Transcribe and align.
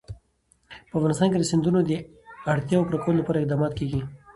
په 0.89 0.93
افغانستان 0.99 1.27
کې 1.29 1.37
د 1.39 1.45
سیندونه 1.51 1.79
د 1.83 1.91
اړتیاوو 2.53 2.87
پوره 2.87 2.99
کولو 3.03 3.19
لپاره 3.21 3.37
اقدامات 3.41 3.71
کېږي. 3.79 4.01